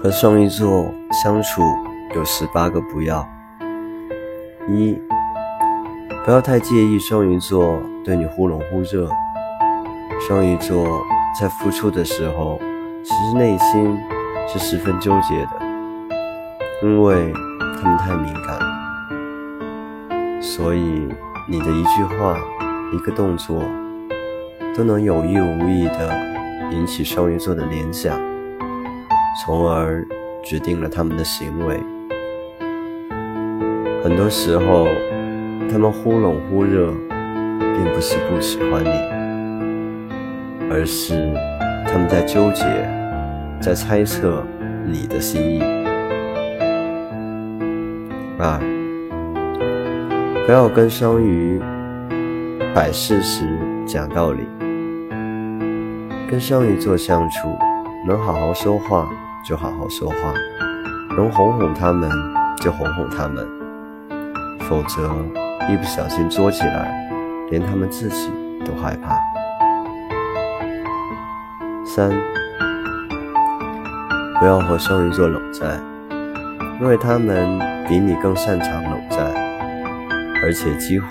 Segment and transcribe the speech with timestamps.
[0.00, 1.60] 和双鱼座相处
[2.14, 3.28] 有十八个不要：
[4.68, 4.96] 一、
[6.24, 9.10] 不要太介意双鱼座对你忽冷忽热。
[10.20, 11.04] 双鱼座
[11.40, 12.60] 在付出的时候，
[13.02, 13.98] 其实内心
[14.46, 15.50] 是十分纠结的，
[16.84, 17.32] 因为
[17.82, 18.56] 他们太敏感，
[20.40, 21.08] 所以
[21.48, 22.38] 你的一句话、
[22.92, 23.64] 一个动作，
[24.76, 26.08] 都能有意无意的
[26.70, 28.27] 引起双鱼座的联想。
[29.44, 30.06] 从而
[30.42, 31.80] 决定了他们的行为。
[34.02, 34.88] 很多时候，
[35.70, 38.90] 他们忽冷忽热，并不是不喜欢你，
[40.70, 41.34] 而是
[41.86, 42.64] 他们在纠结，
[43.60, 44.42] 在猜测
[44.86, 45.62] 你的心意。
[48.38, 48.58] 二，
[50.46, 51.60] 不要跟双鱼
[52.74, 53.44] 摆事实、
[53.84, 54.46] 讲道理。
[56.30, 57.48] 跟双鱼座相处，
[58.06, 59.08] 能好好说话。
[59.48, 60.16] 就好好说话，
[61.16, 62.10] 能哄哄他们
[62.58, 63.48] 就哄哄他们，
[64.68, 65.10] 否则
[65.70, 67.10] 一不小心作起来，
[67.50, 68.30] 连他们自己
[68.62, 69.18] 都害怕。
[71.82, 72.10] 三，
[74.38, 75.82] 不要和双鱼座冷战，
[76.78, 79.32] 因为他们比你更擅长冷战，
[80.42, 81.06] 而且几乎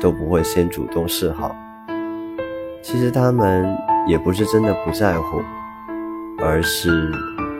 [0.00, 1.54] 都不会先主动示好。
[2.80, 5.42] 其实他们也不是真的不在乎，
[6.38, 7.12] 而是。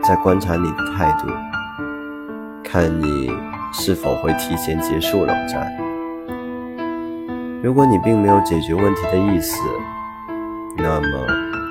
[0.07, 1.27] 在观察你的态度，
[2.62, 3.29] 看你
[3.73, 5.67] 是否会提前结束冷战。
[7.61, 9.61] 如果你并没有解决问题的意思，
[10.77, 11.27] 那么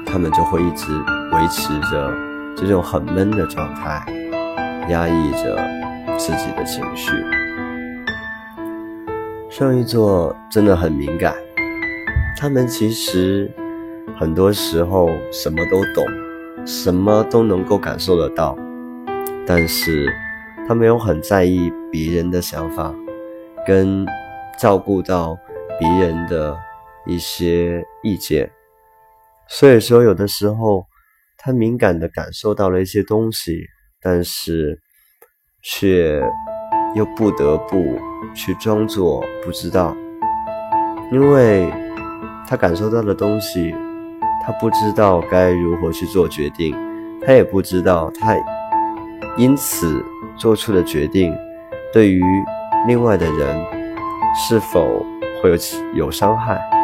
[0.05, 0.91] 他们就会一直
[1.31, 2.13] 维持着
[2.57, 4.05] 这种很闷的状态，
[4.89, 5.57] 压抑着
[6.17, 7.13] 自己的情绪。
[9.49, 11.33] 双鱼座真的很敏感，
[12.37, 13.49] 他们其实
[14.19, 16.24] 很多时候什么都懂。
[16.65, 18.57] 什么都能够感受得到，
[19.45, 20.11] 但是
[20.67, 22.91] 他没有很在意别人的想法，
[23.67, 24.03] 跟
[24.59, 25.37] 照顾到
[25.79, 26.57] 别人的
[27.05, 28.49] 一些意见。
[29.47, 30.85] 所以说，有的时候
[31.37, 33.63] 他敏感的感受到了一些东西，
[34.01, 34.79] 但是
[35.61, 36.19] 却
[36.95, 37.99] 又不得不
[38.33, 39.95] 去装作不知道，
[41.11, 41.71] 因为
[42.47, 43.75] 他感受到的东西。
[44.45, 46.75] 他不知道该如何去做决定，
[47.25, 48.35] 他也不知道他
[49.37, 50.05] 因此
[50.37, 51.33] 做出的决定
[51.91, 52.21] 对于
[52.87, 53.65] 另外的人
[54.35, 55.03] 是否
[55.41, 55.57] 会有
[55.95, 56.74] 有伤害。